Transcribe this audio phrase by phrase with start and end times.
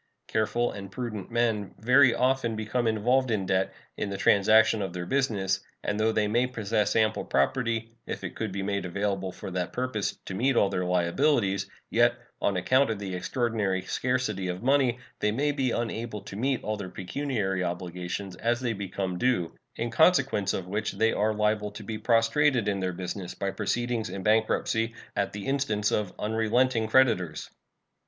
[0.25, 5.05] Careful and prudent men very often become involved in debt in the transaction of their
[5.05, 9.51] business, and though they may possess ample property, if it could be made available for
[9.51, 14.63] that purpose, to meet all their liabilities, yet, on account of the extraordinary scarcity of
[14.63, 19.53] money, they may be unable to meet all their pecuniary obligations as they become due,
[19.75, 24.09] in consequence of which they are liable to be prostrated in their business by proceedings
[24.09, 27.51] in bankruptcy at the instance of unrelenting creditors.